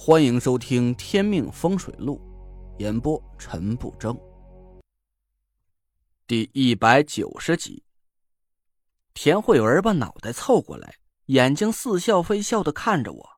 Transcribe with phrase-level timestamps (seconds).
[0.00, 2.20] 欢迎收听《天命风水录》，
[2.80, 4.16] 演播陈不争。
[6.24, 7.82] 第一百九十集，
[9.12, 10.94] 田慧文把脑袋凑过来，
[11.26, 13.28] 眼睛似笑非笑的看着我。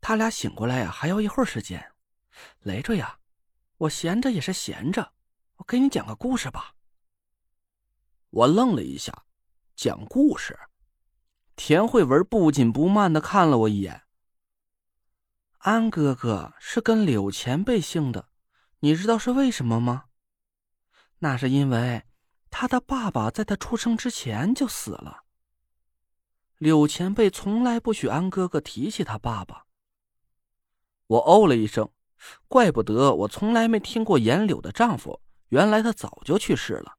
[0.00, 1.92] 他俩醒过来呀，还要一会儿时间。
[2.62, 3.20] 累着呀，
[3.78, 5.12] 我闲着也是闲着，
[5.58, 6.74] 我给你讲个故事吧。
[8.30, 9.24] 我愣了一下，
[9.76, 10.58] 讲故事。
[11.54, 14.02] 田慧文不紧不慢的看了我一眼。
[15.64, 18.28] 安哥哥是跟柳前辈姓的，
[18.80, 20.08] 你知道是为什么吗？
[21.20, 22.04] 那是因为
[22.50, 25.24] 他的爸爸在他出生之前就死了。
[26.58, 29.64] 柳前辈从来不许安哥哥提起他爸爸。
[31.06, 31.90] 我哦了一声，
[32.46, 36.98] 怪不得我从来没听过颜柳的丈夫，原来他早就去世了。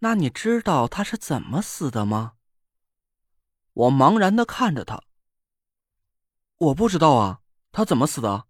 [0.00, 2.34] 那你知道他是怎么死的吗？
[3.72, 5.02] 我茫然的看着他。
[6.58, 7.40] 我不知道啊，
[7.70, 8.46] 他怎么死的？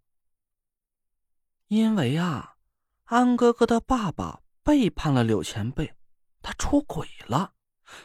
[1.67, 2.55] 因为啊，
[3.05, 5.95] 安哥哥的爸爸背叛了柳前辈，
[6.41, 7.53] 他出轨了，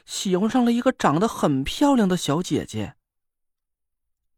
[0.05, 2.97] 喜欢上了一个长得很漂亮的小姐姐。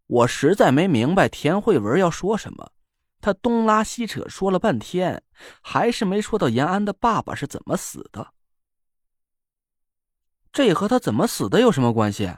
[0.06, 2.70] 我实在没明白田慧文要说什么，
[3.20, 5.24] 他东拉西扯说了半天，
[5.60, 8.32] 还是没说到延安的爸爸是怎么死的。
[10.52, 12.32] 这和他怎么死的有什么关系？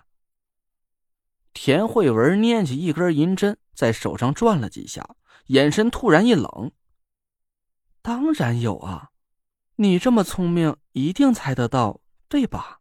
[1.53, 6.73] 田慧文拈起一根银针，在手上转了几下，眼神突然一冷。
[8.01, 9.11] 当然有啊，
[9.77, 12.81] 你这么聪明，一定猜得到，对吧？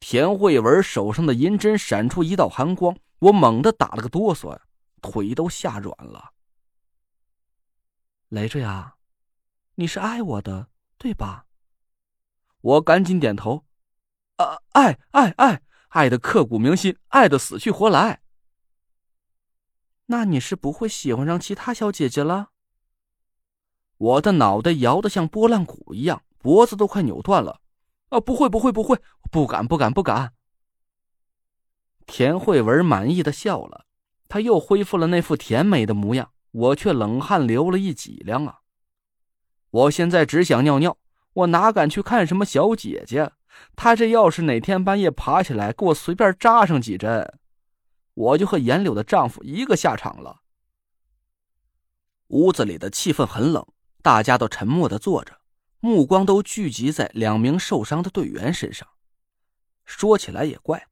[0.00, 4.58] 田慧文手上的银针闪出一道寒光，我猛地打了个哆嗦，
[5.02, 6.32] 腿都吓软了。
[8.28, 8.96] 雷着呀，
[9.76, 11.46] 你是爱我的，对吧？
[12.60, 13.64] 我赶紧点头，
[14.36, 15.62] 啊，爱爱爱。
[15.96, 18.20] 爱的刻骨铭心，爱的死去活来。
[20.08, 22.50] 那你是不会喜欢上其他小姐姐了？
[23.96, 27.62] 我的脑袋摇得像拨浪鼓一样，脖子都快扭断了。
[28.10, 30.34] 啊，不会，不会，不会，不敢，不敢，不敢。
[32.04, 33.86] 田慧文满意的笑了，
[34.28, 38.60] 她又恢复了那副甜美的模样，我却冷汗流了一脊梁啊！
[39.70, 40.98] 我现在只想尿尿，
[41.32, 43.32] 我哪敢去看什么小姐姐？
[43.74, 47.38] 他这要是哪天半夜爬起来给我随便扎上几针，
[48.14, 50.40] 我就和严柳的丈夫一个下场了。
[52.28, 53.66] 屋子里的气氛很冷，
[54.02, 55.40] 大家都沉默的坐着，
[55.80, 58.88] 目光都聚集在两名受伤的队员身上。
[59.84, 60.88] 说起来也怪，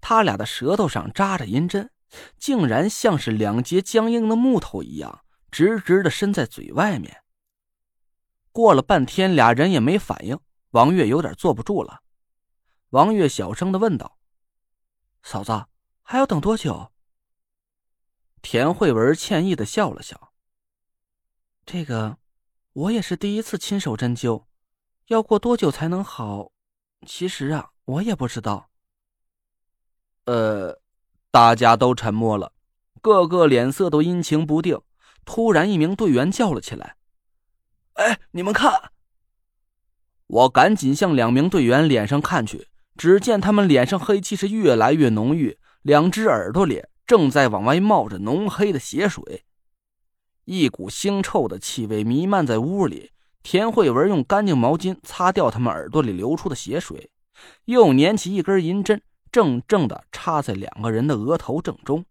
[0.00, 1.90] 他俩的舌头上扎着银针，
[2.36, 7.22] 竟然像是两节僵硬的木头一样，直直的伸在嘴外面。
[8.50, 10.38] 过了半天，俩人也没反应。
[10.74, 12.02] 王月有点坐不住了，
[12.90, 14.18] 王月小声的问道
[15.22, 15.66] ：“嫂子，
[16.02, 16.90] 还要等多久？”
[18.42, 20.32] 田慧文歉意的笑了笑
[21.64, 22.18] ：“这个，
[22.72, 24.46] 我也是第一次亲手针灸，
[25.06, 26.50] 要过多久才能好？
[27.06, 28.68] 其实啊，我也不知道。”
[30.26, 30.80] 呃，
[31.30, 32.52] 大家都沉默了，
[33.00, 34.82] 个个脸色都阴晴不定。
[35.24, 36.96] 突然，一名队员叫了起来
[37.94, 38.90] ：“哎，你们看！”
[40.26, 49.44] 我赶紧向两名队员脸上看去，只见他们脸上黑气是越来越浓郁，两只耳朵里正在往外冒着浓黑的血水，
[50.46, 53.10] 一股腥臭的气味弥漫在屋里。
[53.42, 57.10] 田慧文用干净毛巾擦掉他们耳朵里流出的血水，
[57.66, 62.06] 又捻起一根银针，正正的插在两个人的额头正中。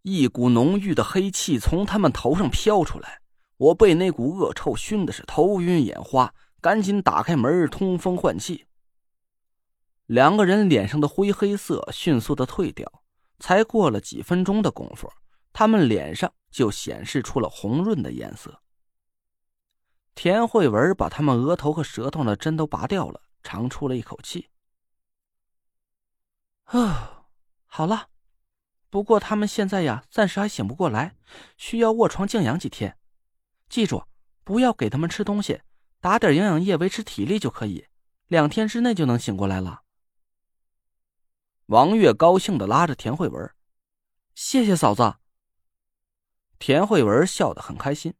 [0.00, 3.20] 一股浓郁的黑气从他们头上飘出来，
[3.58, 6.32] 我被那股恶臭熏的是头晕眼花。
[6.66, 8.66] 赶紧打开门通风换气。
[10.06, 13.04] 两个人脸上的灰黑色迅速的退掉，
[13.38, 15.08] 才过了几分钟的功夫，
[15.52, 18.60] 他们脸上就显示出了红润的颜色。
[20.16, 24.50] 田慧文把他们额头和舌头的针都拔掉了，长出了一口气
[26.66, 27.26] ：“啊，
[27.66, 28.08] 好了。
[28.90, 31.14] 不过他们现在呀，暂时还醒不过来，
[31.56, 32.98] 需要卧床静养几天。
[33.68, 34.02] 记住，
[34.42, 35.60] 不要给他们吃东西。”
[36.00, 37.86] 打点营养液维持体力就可以，
[38.28, 39.82] 两天之内就能醒过来了。
[41.66, 43.50] 王月高兴的拉着田慧文
[44.36, 45.14] ：“谢谢嫂子。”
[46.58, 48.14] 田慧文笑得很开心。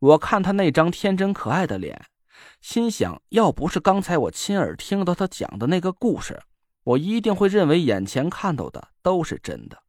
[0.00, 2.06] 我看他那张天真可爱的脸，
[2.60, 6.42] 心想：要不是刚才我亲耳听到他讲的那个故事，
[6.82, 9.82] 我一定会认为眼前看到的都是真的。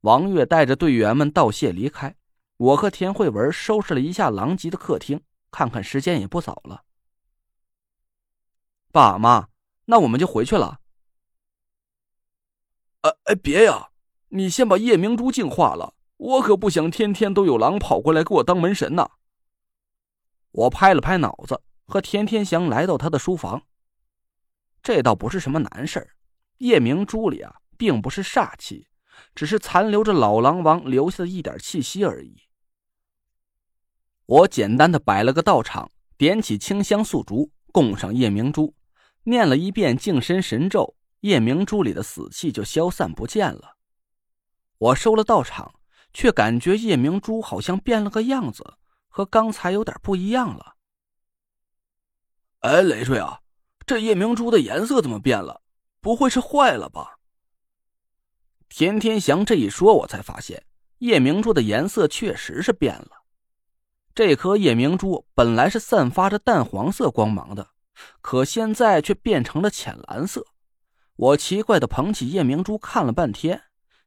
[0.00, 2.16] 王月带着队员们道谢离开，
[2.56, 5.22] 我和田慧文收拾了一下狼藉的客厅。
[5.54, 6.82] 看看时间也不早了，
[8.90, 9.50] 爸妈，
[9.84, 10.80] 那我们就回去了。
[13.02, 13.90] 哎哎，别呀，
[14.30, 19.08] 你先把夜明珠净化了，我可不想天天都有狼跑过来给我当门神呐。
[20.50, 23.62] 我拍了拍脑子，和田天祥来到他的书房。
[24.82, 26.16] 这倒不是什么难事儿，
[26.56, 28.88] 夜明珠里啊，并不是煞气，
[29.36, 32.42] 只是残留着老狼王留下的一点气息而已。
[34.26, 38.74] 我简单的摆了个道场，点起清香素烛，供上夜明珠，
[39.24, 43.76] 念了一遍净身神咒，夜明珠里的死气就消散不见了。
[44.78, 45.74] 我收了道场，
[46.12, 48.78] 却感觉夜明珠好像变了个样子。
[49.16, 50.74] 和刚才有点不一样了。
[52.62, 53.42] 哎，累赘啊，
[53.86, 55.62] 这夜明珠的颜色怎么变了？
[56.00, 57.20] 不会是坏了吧？
[58.68, 60.64] 田天祥这一说，我才发现
[60.98, 63.23] 夜明珠的颜色确实是变了。
[64.14, 67.70] 这颗夜明珠本来是散发着淡黄色光芒的，
[68.20, 70.46] 可现在却变成了浅蓝色。
[71.16, 73.64] 我奇怪的捧起夜明珠看了半天，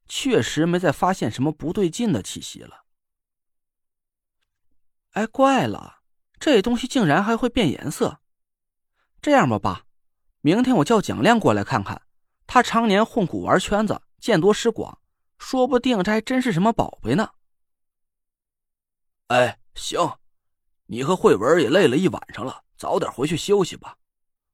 [0.08, 2.86] 确实没再发现什么不对劲的气息了。
[5.12, 6.02] 哎，怪了，
[6.40, 8.20] 这东西竟然还会变颜色。
[9.22, 9.84] 这样吧，爸，
[10.42, 12.04] 明天我叫蒋亮过来看看。
[12.46, 15.02] 他常年混古玩圈子，见多识广，
[15.38, 17.32] 说不定这还真是什么宝贝呢。
[19.28, 20.18] 哎，行，
[20.88, 23.98] 你和慧文也累了一晚上了，早点回去休息吧。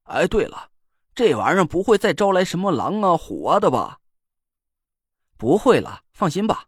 [0.04, 0.70] 哎，对了，
[1.14, 4.00] 这玩意儿不会再招来什么狼啊、虎啊的吧？
[5.36, 6.66] 不会了，放心吧。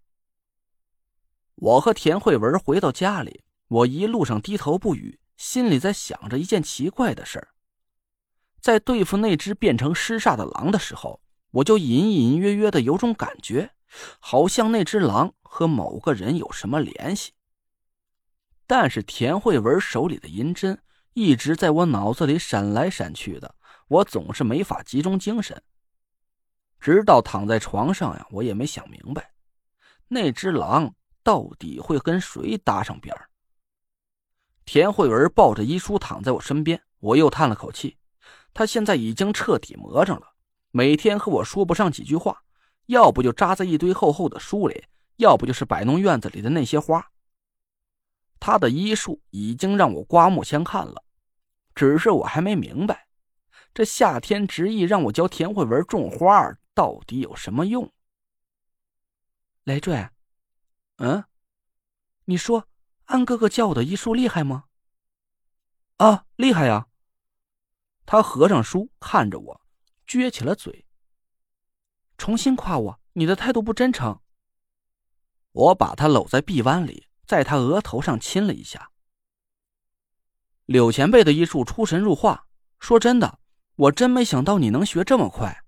[1.54, 3.44] 我和田慧文回到家里。
[3.68, 7.48] 我一路上低头不语，心里在想着一件奇怪的事儿。
[8.60, 11.20] 在对付那只变成尸煞的狼的时候，
[11.50, 13.74] 我就隐隐约约的有种感觉，
[14.20, 17.32] 好像那只狼和某个人有什么联系。
[18.66, 20.80] 但是田慧文手里的银针
[21.12, 23.54] 一直在我脑子里闪来闪去的，
[23.88, 25.62] 我总是没法集中精神。
[26.78, 29.32] 直到躺在床上呀，我也没想明白，
[30.08, 33.30] 那只狼到底会跟谁搭上边儿。
[34.64, 37.96] 田慧文抱着医书躺在我身边，我又叹了口气。
[38.52, 40.32] 他现在已经彻底魔怔了，
[40.70, 42.42] 每天和我说不上几句话，
[42.86, 44.84] 要不就扎在一堆厚厚的书里，
[45.16, 47.10] 要不就是摆弄院子里的那些花。
[48.38, 51.04] 他的医术已经让我刮目相看了，
[51.74, 53.08] 只是我还没明白，
[53.74, 57.92] 这夏天执意让我教田慧文种花到底有什么用。
[59.64, 60.08] 累赘，
[60.96, 61.24] 嗯，
[62.24, 62.68] 你说。
[63.06, 64.64] 安哥哥教我的医术厉害吗？
[65.98, 66.88] 啊，厉害呀！
[68.04, 69.60] 他合上书，看着我，
[70.08, 70.88] 撅起了嘴。
[72.18, 74.20] 重新夸我，你的态度不真诚。
[75.52, 78.90] 我把他搂在臂弯里，在他额头上亲了一下。
[80.64, 82.46] 柳前辈的医术出神入化，
[82.78, 83.38] 说真的，
[83.76, 85.64] 我真没想到你能学这么快。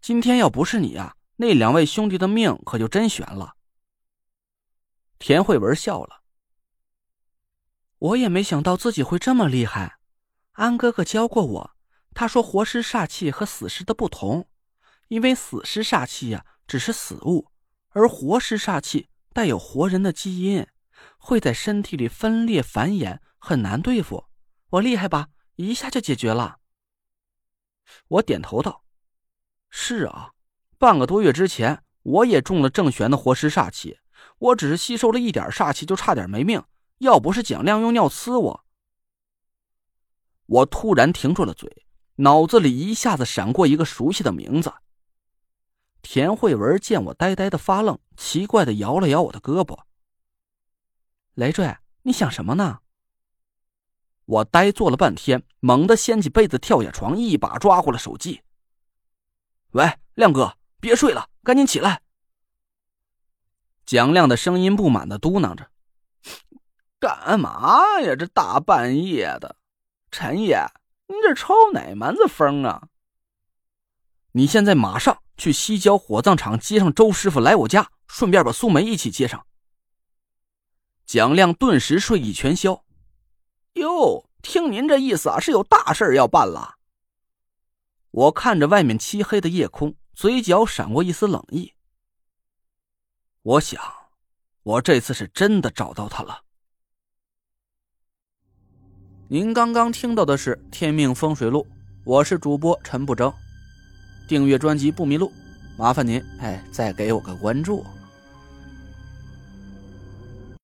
[0.00, 3.56] 今天要不是你呀，那两位兄弟的命可就真悬了。
[5.18, 6.22] 田慧文笑了。
[7.98, 9.98] 我也没想到自己会这么厉害，
[10.52, 11.70] 安哥哥教过我，
[12.14, 14.48] 他说活尸煞气和死尸的不同，
[15.08, 17.50] 因为死尸煞气呀只是死物，
[17.90, 20.66] 而活尸煞气带有活人的基因，
[21.18, 24.26] 会在身体里分裂繁衍，很难对付。
[24.70, 25.28] 我厉害吧？
[25.56, 26.58] 一下就解决了。
[28.08, 28.84] 我点头道
[29.70, 30.32] ：“是啊，
[30.78, 33.98] 半个多月之前我也中了郑玄的活尸煞气，
[34.38, 36.62] 我只是吸收了一点煞气，就差点没命。”
[37.00, 38.64] 要不是蒋亮用尿呲我，
[40.44, 41.86] 我突然停住了嘴，
[42.16, 44.70] 脑子里一下子闪过一个熟悉的名字。
[46.02, 49.84] 田慧文见我呆呆的发愣，奇怪的摇了摇我的胳膊。
[51.34, 52.80] 累赘，你想什么呢？
[54.24, 58.42] 我呆坐了半天，猛地掀起被子跳下床，一把抓过了手机。
[59.72, 62.02] 喂，亮哥，别睡了，赶紧起来！
[63.84, 65.70] 蒋亮的声音不满的嘟囔着。
[67.00, 68.14] 干嘛呀？
[68.14, 69.56] 这大半夜的，
[70.10, 70.64] 陈爷，
[71.08, 72.88] 你这抽哪门子风啊？
[74.32, 79.44] 你现在马上去西郊火葬场接上周师傅来我家，顺便把苏梅一起接上。
[81.10, 82.84] 蒋亮顿时睡意全消。
[83.72, 86.76] 哟，听您这意思啊，是有大事要办了。
[88.12, 91.74] 我看着外面漆黑的夜空，嘴角闪过一丝冷意。
[93.42, 93.82] 我想，
[94.62, 96.44] 我这次是真的找到他了。
[99.26, 101.66] 您刚刚听到的是《天命风水录》，
[102.04, 103.34] 我是主播陈不争。
[104.28, 105.32] 订阅专辑不迷路，
[105.76, 107.84] 麻烦您哎，再给我个关注。